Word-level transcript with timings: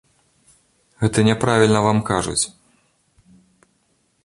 Гэта 1.01 1.25
няправільна 1.27 1.79
вам 1.89 2.01
кажуць. 2.09 2.41